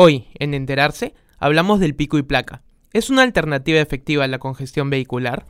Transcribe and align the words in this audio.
Hoy, 0.00 0.28
en 0.38 0.54
Enterarse, 0.54 1.12
hablamos 1.40 1.80
del 1.80 1.96
pico 1.96 2.18
y 2.18 2.22
placa. 2.22 2.62
¿Es 2.92 3.10
una 3.10 3.22
alternativa 3.22 3.80
efectiva 3.80 4.22
a 4.22 4.28
la 4.28 4.38
congestión 4.38 4.90
vehicular? 4.90 5.44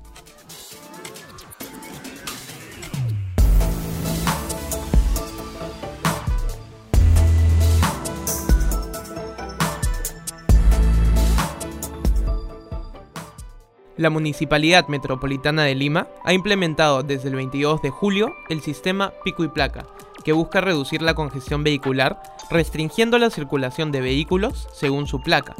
La 13.98 14.08
Municipalidad 14.08 14.88
Metropolitana 14.88 15.64
de 15.64 15.74
Lima 15.74 16.08
ha 16.24 16.32
implementado 16.32 17.02
desde 17.02 17.28
el 17.28 17.34
22 17.34 17.82
de 17.82 17.90
julio 17.90 18.32
el 18.48 18.62
sistema 18.62 19.12
pico 19.24 19.44
y 19.44 19.48
placa, 19.48 19.84
que 20.28 20.34
busca 20.34 20.60
reducir 20.60 21.00
la 21.00 21.14
congestión 21.14 21.64
vehicular 21.64 22.22
restringiendo 22.50 23.16
la 23.18 23.30
circulación 23.30 23.92
de 23.92 24.02
vehículos 24.02 24.68
según 24.74 25.06
su 25.06 25.22
placa. 25.22 25.56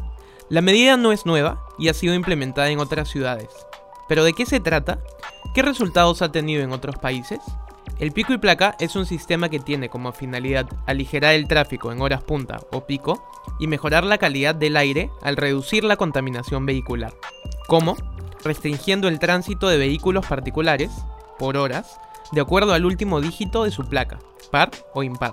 La 0.51 0.61
medida 0.61 0.99
no 0.99 1.11
es 1.11 1.25
nueva 1.25 1.65
y 1.79 1.89
ha 1.89 1.95
sido 1.95 2.13
implementada 2.13 2.69
en 2.69 2.79
otras 2.79 3.09
ciudades. 3.09 3.49
¿Pero 4.11 4.25
de 4.25 4.35
qué 4.35 4.45
se 4.45 4.61
trata? 4.61 4.99
¿Qué 5.55 5.63
resultados 5.63 6.21
ha 6.21 6.33
tenido 6.33 6.63
en 6.63 6.73
otros 6.73 6.97
países? 6.97 7.39
El 7.99 8.13
pico 8.13 8.35
y 8.35 8.37
placa 8.37 8.77
es 8.79 8.95
un 8.95 9.07
sistema 9.07 9.49
que 9.49 9.59
tiene 9.59 9.89
como 9.89 10.13
finalidad 10.13 10.67
aligerar 10.85 11.33
el 11.33 11.49
tráfico 11.49 11.91
en 11.91 12.03
horas 12.03 12.23
punta 12.23 12.61
o 12.71 12.85
pico 12.85 13.27
y 13.59 13.69
mejorar 13.69 14.05
la 14.05 14.19
calidad 14.19 14.55
del 14.55 14.77
aire 14.77 15.11
al 15.23 15.39
reducir 15.39 15.83
la 15.83 15.97
contaminación 15.97 16.67
vehicular. 16.67 17.15
¿Cómo? 17.69 17.97
restringiendo 18.45 19.09
el 19.09 19.19
tránsito 19.19 19.69
de 19.69 19.79
vehículos 19.79 20.27
particulares, 20.27 20.91
por 21.39 21.57
horas, 21.57 21.99
de 22.33 22.41
acuerdo 22.41 22.73
al 22.73 22.85
último 22.85 23.21
dígito 23.21 23.65
de 23.65 23.71
su 23.71 23.85
placa, 23.85 24.19
par 24.51 24.71
o 24.95 25.03
impar. 25.03 25.33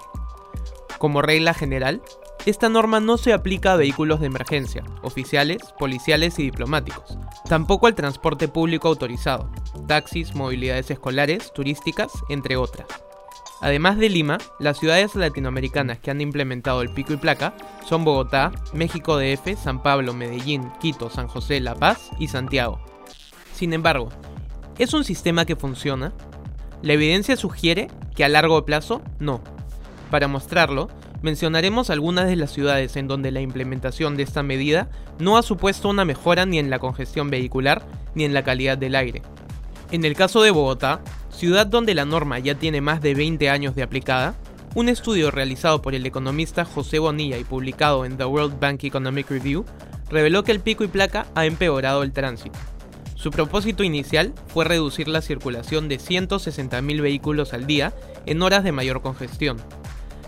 Como 0.98 1.22
regla 1.22 1.54
general, 1.54 2.02
esta 2.46 2.70
norma 2.70 3.00
no 3.00 3.18
se 3.18 3.34
aplica 3.34 3.74
a 3.74 3.76
vehículos 3.76 4.20
de 4.20 4.28
emergencia, 4.28 4.84
oficiales, 5.02 5.58
policiales 5.80 6.38
y 6.38 6.44
diplomáticos, 6.44 7.18
tampoco 7.50 7.88
al 7.88 7.96
transporte 7.96 8.48
público 8.48 8.88
autorizado, 8.88 9.50
taxis, 9.88 10.36
movilidades 10.36 10.92
escolares, 10.92 11.52
turísticas, 11.54 12.12
entre 12.30 12.56
otras. 12.56 12.88
Además 13.62 13.98
de 13.98 14.10
Lima, 14.10 14.38
las 14.60 14.78
ciudades 14.78 15.16
latinoamericanas 15.16 15.98
que 16.00 16.12
han 16.12 16.22
implementado 16.22 16.84
el 16.84 16.92
pico 16.92 17.14
y 17.14 17.18
placa 17.18 17.56
son 17.84 18.04
Bogotá, 18.04 18.52
México 18.74 19.18
DF, 19.18 19.58
San 19.58 19.82
Pablo, 19.82 20.14
Medellín, 20.14 20.72
Quito, 20.80 21.10
San 21.10 21.28
José, 21.28 21.60
La 21.62 21.74
Paz 21.74 22.12
y 22.20 22.28
Santiago. 22.28 22.80
Sin 23.56 23.74
embargo, 23.74 24.10
¿es 24.78 24.94
un 24.94 25.04
sistema 25.04 25.46
que 25.46 25.56
funciona? 25.56 26.14
La 26.86 26.94
evidencia 26.94 27.36
sugiere 27.36 27.88
que 28.16 28.24
a 28.24 28.30
largo 28.30 28.64
plazo 28.64 29.02
no. 29.18 29.42
Para 30.12 30.28
mostrarlo, 30.28 30.88
mencionaremos 31.24 31.90
algunas 31.90 32.28
de 32.28 32.36
las 32.36 32.52
ciudades 32.52 32.96
en 32.96 33.08
donde 33.08 33.32
la 33.32 33.42
implementación 33.42 34.16
de 34.16 34.22
esta 34.22 34.44
medida 34.44 34.88
no 35.18 35.36
ha 35.36 35.42
supuesto 35.42 35.90
una 35.90 36.06
mejora 36.06 36.46
ni 36.46 36.60
en 36.60 36.70
la 36.70 36.78
congestión 36.78 37.32
vehicular 37.32 37.82
ni 38.14 38.24
en 38.24 38.36
la 38.36 38.44
calidad 38.44 38.78
del 38.78 38.94
aire. 38.94 39.24
En 39.90 40.06
el 40.06 40.16
caso 40.16 40.44
de 40.44 40.52
Bogotá, 40.52 41.02
ciudad 41.32 41.66
donde 41.66 41.96
la 41.96 42.06
norma 42.06 42.38
ya 42.38 42.54
tiene 42.54 42.82
más 42.82 43.02
de 43.02 43.16
20 43.16 43.50
años 43.50 43.74
de 43.74 43.82
aplicada, 43.82 44.36
un 44.76 44.88
estudio 44.88 45.32
realizado 45.32 45.82
por 45.82 45.96
el 45.96 46.06
economista 46.06 46.66
José 46.66 47.00
Bonilla 47.00 47.40
y 47.40 47.46
publicado 47.46 48.06
en 48.06 48.16
The 48.16 48.26
World 48.26 48.60
Bank 48.60 48.84
Economic 48.84 49.32
Review 49.32 49.66
reveló 50.12 50.44
que 50.44 50.52
el 50.52 50.60
pico 50.60 50.84
y 50.84 50.88
placa 50.88 51.26
ha 51.34 51.48
empeorado 51.48 52.04
el 52.04 52.14
tránsito. 52.14 52.60
Su 53.26 53.32
propósito 53.32 53.84
inicial 53.84 54.36
fue 54.46 54.66
reducir 54.66 55.08
la 55.08 55.20
circulación 55.20 55.90
de 55.90 55.98
160.000 55.98 57.02
vehículos 57.02 57.56
al 57.56 57.66
día 57.66 57.92
en 58.28 58.40
horas 58.44 58.64
de 58.64 58.72
mayor 58.72 59.02
congestión. 59.02 59.58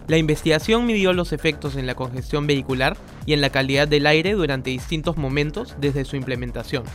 La 0.08 0.18
investigación 0.18 0.88
midió 0.88 1.14
los 1.14 1.32
efectos 1.32 1.76
en 1.76 1.86
la 1.86 1.94
congestión 1.94 2.48
vehicular 2.48 2.98
y 3.28 3.34
en 3.34 3.42
la 3.42 3.52
calidad 3.52 3.88
del 3.88 4.08
aire 4.08 4.34
durante 4.34 4.72
distintos 4.72 5.16
momentos 5.16 5.76
desde 5.80 6.06
su 6.06 6.16
implementación. 6.16 6.86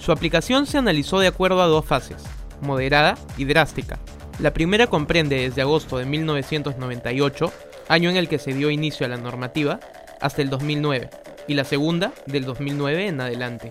Su 0.00 0.10
aplicación 0.10 0.66
se 0.66 0.78
analizó 0.78 1.20
de 1.20 1.28
acuerdo 1.28 1.62
a 1.62 1.68
dos 1.68 1.84
fases, 1.84 2.24
moderada 2.60 3.16
y 3.36 3.44
drástica. 3.44 4.00
La 4.40 4.52
primera 4.52 4.88
comprende 4.88 5.36
desde 5.36 5.62
agosto 5.62 5.98
de 5.98 6.04
1998, 6.04 7.52
año 7.88 8.10
en 8.10 8.16
el 8.16 8.26
que 8.26 8.40
se 8.40 8.54
dio 8.54 8.72
inicio 8.72 9.06
a 9.06 9.08
la 9.08 9.18
normativa, 9.18 9.78
hasta 10.20 10.42
el 10.42 10.50
2009, 10.50 11.10
y 11.46 11.54
la 11.54 11.62
segunda 11.62 12.12
del 12.26 12.44
2009 12.44 13.06
en 13.06 13.20
adelante. 13.20 13.70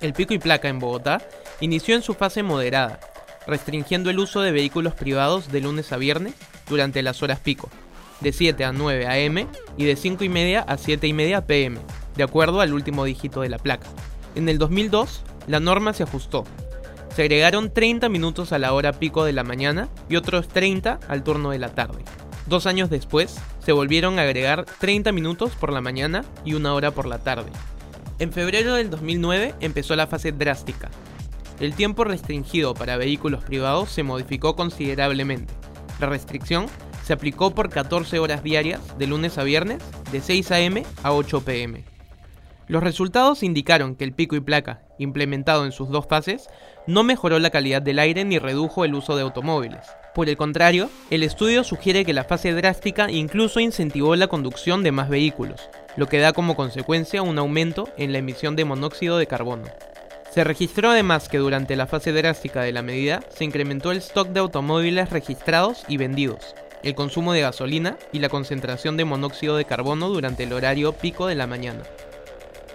El 0.00 0.12
pico 0.12 0.34
y 0.34 0.38
placa 0.38 0.68
en 0.68 0.78
Bogotá 0.78 1.22
inició 1.60 1.94
en 1.94 2.02
su 2.02 2.12
fase 2.12 2.42
moderada, 2.42 3.00
restringiendo 3.46 4.10
el 4.10 4.18
uso 4.18 4.42
de 4.42 4.52
vehículos 4.52 4.94
privados 4.94 5.50
de 5.50 5.62
lunes 5.62 5.90
a 5.92 5.96
viernes 5.96 6.34
durante 6.68 7.02
las 7.02 7.22
horas 7.22 7.40
pico, 7.40 7.70
de 8.20 8.32
7 8.32 8.64
a 8.64 8.72
9 8.72 9.06
am 9.06 9.48
y 9.78 9.84
de 9.84 9.96
5 9.96 10.24
y 10.24 10.28
media 10.28 10.60
a 10.60 10.76
7 10.76 11.06
y 11.06 11.12
media 11.14 11.46
pm, 11.46 11.78
de 12.14 12.22
acuerdo 12.22 12.60
al 12.60 12.74
último 12.74 13.04
dígito 13.04 13.40
de 13.40 13.48
la 13.48 13.58
placa. 13.58 13.86
En 14.34 14.50
el 14.50 14.58
2002, 14.58 15.22
la 15.46 15.60
norma 15.60 15.94
se 15.94 16.02
ajustó. 16.02 16.44
Se 17.14 17.22
agregaron 17.22 17.72
30 17.72 18.10
minutos 18.10 18.52
a 18.52 18.58
la 18.58 18.74
hora 18.74 18.92
pico 18.92 19.24
de 19.24 19.32
la 19.32 19.44
mañana 19.44 19.88
y 20.10 20.16
otros 20.16 20.48
30 20.48 21.00
al 21.08 21.22
turno 21.22 21.50
de 21.50 21.58
la 21.58 21.70
tarde. 21.70 22.04
Dos 22.46 22.66
años 22.66 22.90
después, 22.90 23.36
se 23.64 23.72
volvieron 23.72 24.18
a 24.18 24.22
agregar 24.22 24.66
30 24.78 25.10
minutos 25.12 25.52
por 25.58 25.72
la 25.72 25.80
mañana 25.80 26.22
y 26.44 26.52
una 26.52 26.74
hora 26.74 26.90
por 26.90 27.06
la 27.06 27.18
tarde. 27.18 27.50
En 28.18 28.32
febrero 28.32 28.74
del 28.74 28.88
2009 28.88 29.56
empezó 29.60 29.94
la 29.94 30.06
fase 30.06 30.32
drástica. 30.32 30.90
El 31.60 31.74
tiempo 31.74 32.02
restringido 32.02 32.72
para 32.72 32.96
vehículos 32.96 33.44
privados 33.44 33.90
se 33.90 34.02
modificó 34.02 34.56
considerablemente. 34.56 35.52
La 36.00 36.06
restricción 36.06 36.66
se 37.04 37.12
aplicó 37.12 37.54
por 37.54 37.68
14 37.68 38.18
horas 38.18 38.42
diarias 38.42 38.80
de 38.98 39.06
lunes 39.06 39.36
a 39.36 39.44
viernes 39.44 39.82
de 40.12 40.22
6 40.22 40.50
a.m. 40.50 40.82
a 41.02 41.12
8 41.12 41.44
p.m. 41.44 41.84
Los 42.68 42.82
resultados 42.82 43.42
indicaron 43.42 43.94
que 43.94 44.04
el 44.04 44.12
pico 44.12 44.34
y 44.34 44.40
placa, 44.40 44.80
implementado 44.98 45.66
en 45.66 45.72
sus 45.72 45.90
dos 45.90 46.06
fases, 46.08 46.48
no 46.86 47.04
mejoró 47.04 47.38
la 47.38 47.50
calidad 47.50 47.82
del 47.82 47.98
aire 47.98 48.24
ni 48.24 48.38
redujo 48.38 48.84
el 48.84 48.94
uso 48.94 49.14
de 49.14 49.22
automóviles. 49.22 49.86
Por 50.14 50.30
el 50.30 50.38
contrario, 50.38 50.88
el 51.10 51.22
estudio 51.22 51.64
sugiere 51.64 52.04
que 52.06 52.14
la 52.14 52.24
fase 52.24 52.54
drástica 52.54 53.10
incluso 53.10 53.60
incentivó 53.60 54.16
la 54.16 54.26
conducción 54.26 54.82
de 54.82 54.90
más 54.90 55.08
vehículos, 55.08 55.68
lo 55.96 56.06
que 56.08 56.18
da 56.18 56.32
como 56.32 56.56
consecuencia 56.56 57.22
un 57.22 57.38
aumento 57.38 57.88
en 57.96 58.12
la 58.12 58.18
emisión 58.18 58.56
de 58.56 58.64
monóxido 58.64 59.18
de 59.18 59.26
carbono. 59.26 59.64
Se 60.30 60.44
registró 60.44 60.90
además 60.90 61.28
que 61.28 61.38
durante 61.38 61.76
la 61.76 61.86
fase 61.86 62.12
drástica 62.12 62.62
de 62.62 62.72
la 62.72 62.82
medida 62.82 63.22
se 63.34 63.44
incrementó 63.44 63.90
el 63.90 63.98
stock 63.98 64.28
de 64.28 64.40
automóviles 64.40 65.10
registrados 65.10 65.84
y 65.88 65.96
vendidos, 65.96 66.54
el 66.82 66.94
consumo 66.94 67.32
de 67.32 67.40
gasolina 67.40 67.96
y 68.12 68.18
la 68.18 68.28
concentración 68.28 68.96
de 68.96 69.06
monóxido 69.06 69.56
de 69.56 69.64
carbono 69.64 70.08
durante 70.08 70.44
el 70.44 70.52
horario 70.52 70.92
pico 70.92 71.26
de 71.26 71.34
la 71.34 71.46
mañana. 71.46 71.82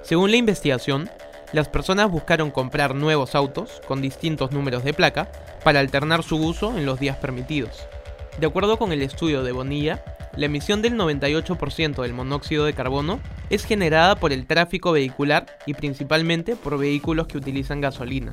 Según 0.02 0.32
la 0.32 0.38
investigación, 0.38 1.10
las 1.54 1.68
personas 1.68 2.10
buscaron 2.10 2.50
comprar 2.50 2.96
nuevos 2.96 3.36
autos 3.36 3.82
con 3.88 4.02
distintos 4.02 4.52
números 4.52 4.84
de 4.84 4.94
placa 4.94 5.32
para 5.64 5.80
alternar 5.80 6.24
su 6.24 6.38
uso 6.38 6.76
en 6.78 6.86
los 6.86 7.00
días 7.00 7.18
permitidos. 7.18 7.86
De 8.40 8.48
acuerdo 8.48 8.78
con 8.78 8.92
el 8.92 9.02
estudio 9.02 9.44
de 9.44 9.52
Bonilla, 9.52 10.04
la 10.38 10.46
emisión 10.46 10.82
del 10.82 10.96
98% 10.96 12.02
del 12.02 12.14
monóxido 12.14 12.66
de 12.66 12.74
carbono 12.74 13.20
es 13.50 13.66
generada 13.66 14.16
por 14.16 14.32
el 14.32 14.46
tráfico 14.46 14.92
vehicular 14.92 15.46
y 15.66 15.74
principalmente 15.74 16.56
por 16.56 16.78
vehículos 16.78 17.28
que 17.28 17.38
utilizan 17.38 17.82
gasolina. 17.82 18.32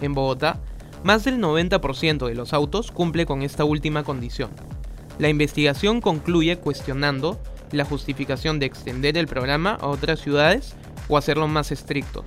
En 0.00 0.14
Bogotá, 0.14 0.60
más 1.02 1.24
del 1.24 1.38
90% 1.38 2.26
de 2.26 2.34
los 2.34 2.52
autos 2.52 2.90
cumple 2.90 3.26
con 3.26 3.42
esta 3.42 3.64
última 3.64 4.02
condición. 4.02 4.50
La 5.18 5.28
investigación 5.28 6.00
concluye 6.00 6.56
cuestionando 6.56 7.40
la 7.72 7.84
justificación 7.84 8.58
de 8.58 8.66
extender 8.66 9.18
el 9.18 9.26
programa 9.26 9.76
a 9.80 9.86
otras 9.88 10.20
ciudades 10.20 10.74
o 11.08 11.18
hacerlo 11.18 11.46
más 11.48 11.70
estricto. 11.70 12.24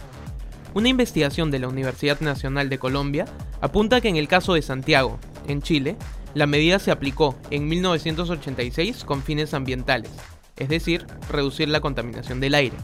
Una 0.75 0.89
investigación 0.89 1.51
de 1.51 1.59
la 1.59 1.67
Universidad 1.67 2.19
Nacional 2.21 2.69
de 2.69 2.79
Colombia 2.79 3.25
apunta 3.61 4.01
que 4.01 4.09
en 4.09 4.17
el 4.17 4.27
caso 4.27 4.53
de 4.53 4.61
Santiago, 4.61 5.19
en 5.47 5.61
Chile, 5.61 5.95
la 6.33 6.47
medida 6.47 6.79
se 6.79 6.91
aplicó 6.91 7.35
en 7.51 7.67
1986 7.67 9.03
con 9.03 9.21
fines 9.21 9.53
ambientales, 9.53 10.11
es 10.57 10.69
decir, 10.69 11.05
reducir 11.29 11.69
la 11.69 11.81
contaminación 11.81 12.39
del 12.39 12.55
aire. 12.55 12.75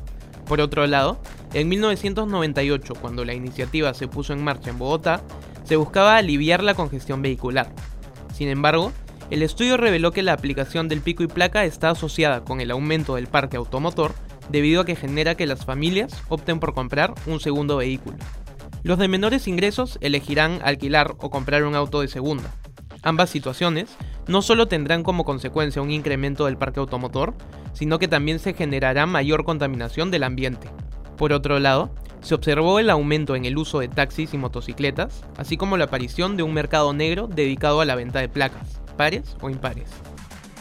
Por 0.46 0.62
otro 0.62 0.86
lado, 0.88 1.20
en 1.54 1.70
1998, 1.70 2.96
cuando 2.96 3.26
la 3.26 3.34
iniciativa 3.34 3.94
se 3.94 4.08
puso 4.08 4.34
en 4.34 4.44
marcha 4.44 4.70
en 4.70 4.80
Bogotá, 4.80 5.22
se 5.64 5.76
buscaba 5.76 6.18
aliviar 6.18 6.64
la 6.64 6.74
congestión 6.74 7.22
vehicular. 7.22 7.72
Sin 8.34 8.48
embargo, 8.48 8.92
el 9.30 9.44
estudio 9.44 9.78
reveló 9.78 10.12
que 10.12 10.24
la 10.24 10.34
aplicación 10.34 10.88
del 10.88 11.02
pico 11.02 11.22
y 11.24 11.28
placa 11.28 11.66
está 11.66 11.92
asociada 11.92 12.44
con 12.44 12.62
el 12.62 12.72
aumento 12.72 13.16
del 13.16 13.28
parque 13.28 13.58
automotor 13.58 14.14
debido 14.50 14.82
a 14.82 14.86
que 14.86 14.96
genera 14.96 15.36
que 15.36 15.46
las 15.46 15.66
familias 15.66 16.24
opten 16.30 16.60
por 16.60 16.74
comprar 16.74 17.14
un 17.28 17.40
segundo 17.40 17.78
vehículo. 17.78 18.18
Los 18.82 18.98
de 18.98 19.08
menores 19.08 19.48
ingresos 19.48 20.00
elegirán 20.02 20.60
alquilar 20.64 21.16
o 21.20 21.30
comprar 21.30 21.64
un 21.64 21.76
auto 21.76 22.02
de 22.02 22.08
segunda. 22.08 22.52
Ambas 23.02 23.30
situaciones 23.30 23.90
no 24.28 24.42
solo 24.42 24.68
tendrán 24.68 25.04
como 25.04 25.24
consecuencia 25.24 25.82
un 25.82 25.92
incremento 25.92 26.46
del 26.46 26.58
parque 26.58 26.80
automotor, 26.80 27.34
sino 27.74 27.98
que 27.98 28.08
también 28.08 28.40
se 28.40 28.54
generará 28.54 29.06
mayor 29.06 29.46
contaminación 29.46 30.12
del 30.12 30.24
ambiente. 30.24 30.70
Por 31.18 31.34
otro 31.34 31.60
lado, 31.60 31.94
se 32.22 32.36
observó 32.36 32.80
el 32.80 32.90
aumento 32.90 33.36
en 33.36 33.46
el 33.46 33.58
uso 33.58 33.80
de 33.80 33.88
taxis 33.88 34.34
y 34.34 34.38
motocicletas, 34.38 35.24
así 35.38 35.56
como 35.56 35.78
la 35.78 35.86
aparición 35.86 36.36
de 36.36 36.44
un 36.44 36.54
mercado 36.54 36.94
negro 36.94 37.28
dedicado 37.28 37.82
a 37.82 37.86
la 37.86 37.96
venta 37.96 38.20
de 38.20 38.30
placas, 38.30 38.82
pares 38.98 39.36
o 39.42 39.50
impares. 39.50 39.90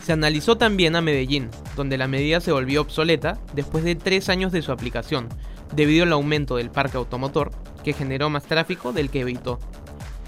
Se 0.04 0.12
analizó 0.12 0.56
también 0.56 0.96
a 0.96 1.02
Medellín, 1.02 1.50
donde 1.76 1.98
la 1.98 2.08
medida 2.08 2.40
se 2.40 2.52
volvió 2.52 2.80
obsoleta 2.80 3.38
después 3.54 3.84
de 3.84 3.96
tres 3.96 4.28
años 4.28 4.52
de 4.52 4.62
su 4.62 4.72
aplicación, 4.72 5.28
debido 5.74 6.04
al 6.04 6.12
aumento 6.12 6.56
del 6.56 6.70
parque 6.70 6.96
automotor, 6.96 7.50
que 7.82 7.92
generó 7.92 8.30
más 8.30 8.44
tráfico 8.44 8.92
del 8.92 9.10
que 9.10 9.20
evitó. 9.20 9.58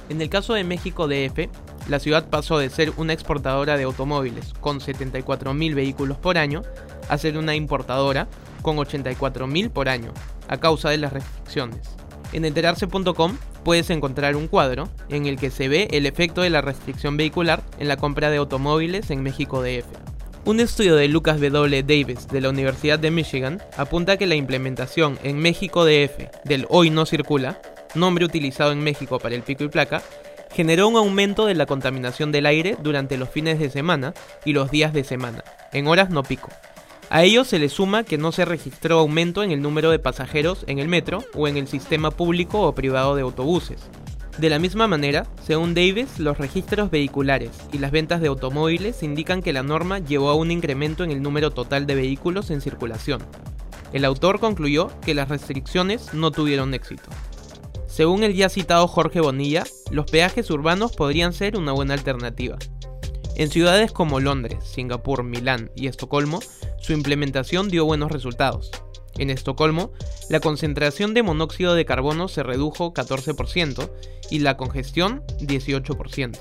En 0.09 0.21
el 0.21 0.29
caso 0.29 0.55
de 0.55 0.65
México 0.65 1.09
DF, 1.09 1.49
la 1.89 1.99
ciudad 1.99 2.29
pasó 2.29 2.59
de 2.59 2.71
ser 2.71 2.93
una 2.97 3.13
exportadora 3.13 3.77
de 3.77 3.85
automóviles 3.85 4.53
con 4.61 4.81
74.000 4.81 5.75
vehículos 5.75 6.19
por 6.19 6.39
año 6.39 6.63
a 7.09 7.19
ser 7.19 7.37
una 7.37 7.55
importadora 7.55 8.29
con 8.63 8.77
84.000 8.77 9.71
por 9.71 9.89
año, 9.89 10.13
a 10.49 10.59
causa 10.59 10.91
de 10.91 10.99
las 10.99 11.13
restricciones. 11.13 11.81
En 12.33 12.45
enterarse.com 12.45 13.37
puedes 13.65 13.91
encontrar 13.91 14.37
un 14.37 14.49
cuadro 14.49 14.89
en 15.09 15.27
el 15.27 15.37
que 15.37 15.51
se 15.51 15.69
ve 15.69 15.89
el 15.91 16.07
efecto 16.07 16.43
de 16.43 16.51
la 16.51 16.61
restricción 16.61 17.17
vehicular 17.17 17.63
en 17.79 17.89
la 17.89 17.97
compra 17.97 18.31
de 18.31 18.37
automóviles 18.37 19.11
en 19.11 19.23
México 19.23 19.63
DF. 19.63 19.87
Un 20.47 20.59
estudio 20.61 20.97
de 20.97 21.09
Lucas 21.09 21.41
W. 21.41 21.83
Davis 21.83 22.27
de 22.29 22.41
la 22.41 22.49
Universidad 22.49 22.99
de 22.99 23.11
Michigan 23.11 23.63
apunta 23.77 24.17
que 24.17 24.27
la 24.27 24.37
implementación 24.37 25.19
en 25.23 25.39
México 25.39 25.85
DF 25.85 26.45
del 26.45 26.67
Hoy 26.71 26.89
no 26.91 27.05
circula, 27.05 27.61
nombre 27.95 28.25
utilizado 28.25 28.73
en 28.73 28.81
México 28.81 29.19
para 29.19 29.35
el 29.35 29.43
pico 29.43 29.65
y 29.65 29.69
placa, 29.69 30.03
generó 30.51 30.89
un 30.89 30.97
aumento 30.97 31.47
de 31.47 31.55
la 31.55 31.67
contaminación 31.67 32.33
del 32.33 32.47
aire 32.47 32.77
durante 32.83 33.17
los 33.17 33.29
fines 33.29 33.59
de 33.59 33.71
semana 33.71 34.15
y 34.45 34.53
los 34.53 34.71
días 34.71 34.93
de 34.93 35.05
semana, 35.05 35.45
en 35.73 35.87
horas 35.87 36.11
no 36.11 36.23
pico. 36.23 36.49
A 37.09 37.25
ello 37.25 37.45
se 37.45 37.59
le 37.59 37.69
suma 37.69 38.05
que 38.05 38.19
no 38.19 38.31
se 38.31 38.45
registró 38.45 39.01
aumento 39.01 39.43
en 39.43 39.51
el 39.51 39.63
número 39.63 39.91
de 39.91 39.99
pasajeros 39.99 40.65
en 40.69 40.79
el 40.79 40.87
metro 40.87 41.25
o 41.35 41.49
en 41.49 41.57
el 41.57 41.67
sistema 41.67 42.13
público 42.13 42.63
o 42.63 42.75
privado 42.75 43.17
de 43.17 43.23
autobuses. 43.23 43.81
De 44.39 44.49
la 44.49 44.61
misma 44.61 44.87
manera, 44.87 45.27
según 45.45 45.75
Davis, 45.75 46.19
los 46.19 46.39
registros 46.39 46.91
vehiculares 46.91 47.51
y 47.73 47.79
las 47.79 47.91
ventas 47.91 48.21
de 48.21 48.29
automóviles 48.29 49.03
indican 49.03 49.43
que 49.43 49.53
la 49.53 49.63
norma 49.63 49.99
llevó 49.99 50.31
a 50.31 50.35
un 50.35 50.51
incremento 50.51 51.03
en 51.03 51.11
el 51.11 51.21
número 51.21 51.51
total 51.51 51.87
de 51.87 51.97
vehículos 51.97 52.51
en 52.51 52.61
circulación. 52.61 53.21
El 53.93 54.05
autor 54.05 54.39
concluyó 54.39 54.89
que 55.05 55.15
las 55.15 55.29
restricciones 55.29 56.15
no 56.15 56.31
tuvieron 56.31 56.75
éxito. 56.75 57.11
Según 57.91 58.23
el 58.23 58.35
ya 58.35 58.49
citado 58.49 58.87
Jorge 58.87 59.21
Bonilla, 59.21 59.65
los 59.91 60.09
peajes 60.09 60.49
urbanos 60.51 60.93
podrían 60.93 61.33
ser 61.33 61.57
una 61.57 61.73
buena 61.73 61.95
alternativa. 61.95 62.57
En 63.35 63.51
ciudades 63.51 63.91
como 63.91 64.21
Londres, 64.21 64.63
Singapur, 64.63 65.25
Milán 65.25 65.73
y 65.75 65.89
Estocolmo, 65.89 66.39
su 66.79 66.93
implementación 66.93 67.69
dio 67.69 67.85
buenos 67.85 68.13
resultados. 68.13 68.71
En 69.19 69.29
Estocolmo, 69.29 69.91
la 70.29 70.39
concentración 70.39 71.15
de 71.15 71.25
monóxido 71.25 71.75
de 71.75 71.85
carbono 71.85 72.29
se 72.29 72.45
redujo 72.45 72.95
14% 72.95 73.91
y 74.31 74.39
la 74.39 74.57
congestión 74.57 75.25
18%. 75.41 76.39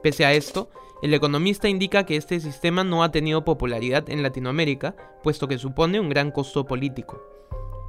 Pese 0.00 0.24
a 0.24 0.32
esto, 0.32 0.70
el 1.02 1.12
economista 1.12 1.68
indica 1.68 2.06
que 2.06 2.16
este 2.16 2.38
sistema 2.38 2.84
no 2.84 3.02
ha 3.02 3.10
tenido 3.10 3.44
popularidad 3.44 4.08
en 4.08 4.22
Latinoamérica, 4.22 4.94
puesto 5.24 5.48
que 5.48 5.58
supone 5.58 5.98
un 5.98 6.08
gran 6.08 6.30
costo 6.30 6.66
político. 6.66 7.20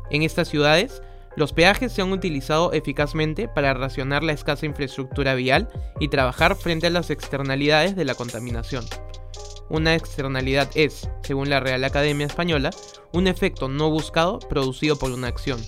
En 0.09 0.23
estas 0.23 0.47
ciudades, 0.49 1.03
los 1.35 1.53
peajes 1.53 1.91
se 1.91 2.01
han 2.01 2.11
utilizado 2.11 2.73
eficazmente 2.73 3.47
para 3.47 3.73
racionar 3.73 4.23
la 4.23 4.33
escasa 4.33 4.65
infraestructura 4.65 5.33
vial 5.33 5.69
y 5.99 6.09
trabajar 6.09 6.55
frente 6.55 6.87
a 6.87 6.91
las 6.91 7.09
externalidades 7.09 7.95
de 7.95 8.05
la 8.05 8.15
contaminación. 8.15 8.85
Una 9.69 9.95
externalidad 9.95 10.69
es, 10.75 11.09
según 11.23 11.49
la 11.49 11.59
Real 11.59 11.83
Academia 11.83 12.27
Española, 12.27 12.69
un 13.13 13.27
efecto 13.27 13.67
no 13.69 13.89
buscado 13.89 14.39
producido 14.39 14.97
por 14.97 15.11
una 15.11 15.27
acción. 15.27 15.59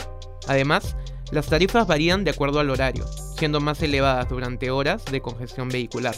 Además, 0.47 0.95
las 1.31 1.47
tarifas 1.47 1.87
varían 1.87 2.23
de 2.23 2.31
acuerdo 2.31 2.59
al 2.59 2.69
horario, 2.69 3.05
siendo 3.37 3.59
más 3.59 3.81
elevadas 3.81 4.29
durante 4.29 4.69
horas 4.69 5.05
de 5.05 5.21
congestión 5.21 5.69
vehicular. 5.69 6.15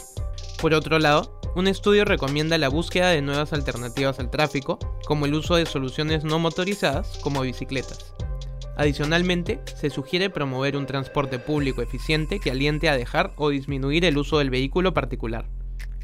Por 0.60 0.74
otro 0.74 0.98
lado, 0.98 1.40
un 1.56 1.66
estudio 1.66 2.04
recomienda 2.04 2.58
la 2.58 2.68
búsqueda 2.68 3.10
de 3.10 3.22
nuevas 3.22 3.52
alternativas 3.52 4.18
al 4.18 4.30
tráfico, 4.30 4.78
como 5.06 5.24
el 5.24 5.34
uso 5.34 5.56
de 5.56 5.64
soluciones 5.64 6.24
no 6.24 6.38
motorizadas 6.38 7.18
como 7.22 7.40
bicicletas. 7.40 8.14
Adicionalmente, 8.78 9.58
se 9.74 9.90
sugiere 9.90 10.30
promover 10.30 10.76
un 10.76 10.86
transporte 10.86 11.40
público 11.40 11.82
eficiente 11.82 12.38
que 12.38 12.52
aliente 12.52 12.88
a 12.88 12.96
dejar 12.96 13.32
o 13.34 13.50
disminuir 13.50 14.04
el 14.04 14.16
uso 14.16 14.38
del 14.38 14.50
vehículo 14.50 14.94
particular. 14.94 15.46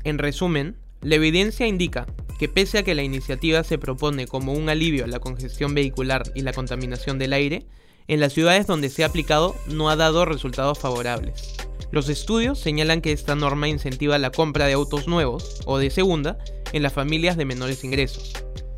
En 0.03 0.19
resumen, 0.19 0.76
la 1.00 1.15
evidencia 1.15 1.69
indica 1.69 2.06
que 2.37 2.49
pese 2.49 2.79
a 2.79 2.82
que 2.82 2.97
la 2.97 3.05
iniciativa 3.05 3.62
se 3.62 3.79
propone 3.79 4.26
como 4.26 4.53
un 4.53 4.69
alivio 4.69 5.05
a 5.05 5.06
la 5.06 5.21
congestión 5.21 5.73
vehicular 5.73 6.25
y 6.35 6.43
la 6.43 6.53
contaminación 6.53 7.17
del 7.17 7.32
aire, 7.32 7.65
en 8.09 8.19
las 8.19 8.32
ciudades 8.32 8.67
donde 8.67 8.91
se 8.91 9.05
ha 9.05 9.06
aplicado 9.06 9.55
no 9.69 9.88
ha 9.88 9.94
dado 9.94 10.25
resultados 10.25 10.81
favorables. 10.81 11.55
Los 11.93 12.09
estudios 12.09 12.59
señalan 12.59 13.03
que 13.03 13.12
esta 13.12 13.37
norma 13.37 13.69
incentiva 13.69 14.19
la 14.19 14.32
compra 14.32 14.67
de 14.67 14.73
autos 14.73 15.06
nuevos 15.06 15.61
o 15.65 15.79
de 15.79 15.91
segunda 15.91 16.38
en 16.73 16.82
las 16.82 16.93
familias 16.93 17.37
de 17.37 17.44
menores 17.44 17.85
ingresos. 17.85 18.32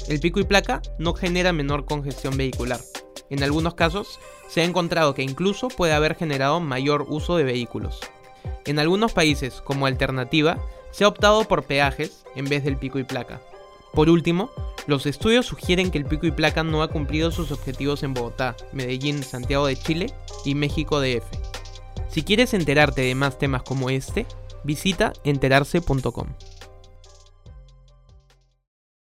El 0.07 0.21
pico 0.21 0.39
y 0.39 0.45
placa 0.45 0.83
no 0.99 1.15
genera 1.15 1.55
menor 1.55 1.87
congestión 1.87 2.37
vehicular, 2.37 2.81
en 3.31 3.43
algunos 3.43 3.75
casos, 3.75 4.19
se 4.49 4.61
ha 4.61 4.65
encontrado 4.65 5.15
que 5.15 5.23
incluso 5.23 5.69
puede 5.69 5.93
haber 5.93 6.15
generado 6.15 6.61
mayor 6.61 7.07
uso 7.09 7.37
de 7.37 7.45
vehículos. 7.45 8.01
En 8.65 8.79
algunos 8.79 9.13
países, 9.13 9.61
como 9.63 9.87
alternativa, 9.87 10.59
se 10.91 11.05
ha 11.05 11.09
optado 11.09 11.45
por 11.45 11.65
peajes 11.65 12.25
en 12.35 12.47
vez 12.47 12.65
del 12.65 12.77
pico 12.77 12.99
y 12.99 13.05
placa. 13.05 13.41
Por 13.93 14.11
último, 14.11 14.51
los 14.87 15.07
estudios 15.07 15.47
sugieren 15.47 15.91
que 15.91 15.99
el 15.99 16.05
pico 16.05 16.27
y 16.27 16.31
placa 16.31 16.63
no 16.63 16.83
ha 16.83 16.89
cumplido 16.89 17.31
sus 17.31 17.51
objetivos 17.51 18.03
en 18.03 18.15
Bogotá, 18.15 18.57
Medellín, 18.73 19.23
Santiago 19.23 19.67
de 19.67 19.77
Chile 19.77 20.13
y 20.45 20.55
México 20.55 21.01
DF. 21.01 21.25
Si 22.09 22.23
quieres 22.23 22.55
enterarte 22.55 23.03
de 23.03 23.15
más 23.15 23.39
temas 23.39 23.63
como 23.63 23.91
este, 23.91 24.27
visita 24.65 25.13
enterarse.com. 25.25 26.29